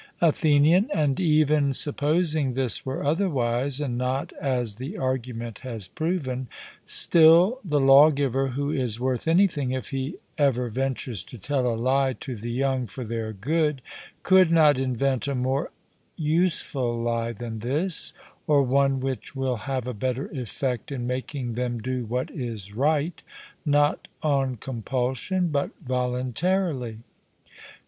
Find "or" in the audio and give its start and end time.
18.47-18.63